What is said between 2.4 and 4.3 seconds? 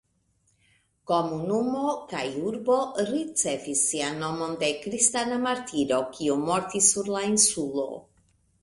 urbo ricevis sian